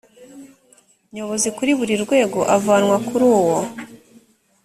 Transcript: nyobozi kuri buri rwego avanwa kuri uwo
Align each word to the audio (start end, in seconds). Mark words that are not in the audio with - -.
nyobozi 1.13 1.47
kuri 1.57 1.71
buri 1.79 1.95
rwego 2.03 2.39
avanwa 2.55 2.95
kuri 3.07 3.25
uwo 3.39 3.57